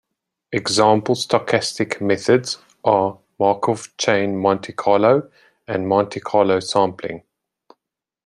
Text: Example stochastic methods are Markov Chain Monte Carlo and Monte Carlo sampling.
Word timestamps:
Example 0.51 1.13
stochastic 1.13 2.01
methods 2.01 2.57
are 2.83 3.19
Markov 3.39 3.95
Chain 3.97 4.35
Monte 4.35 4.73
Carlo 4.73 5.29
and 5.67 5.87
Monte 5.87 6.19
Carlo 6.21 6.59
sampling. 6.59 7.21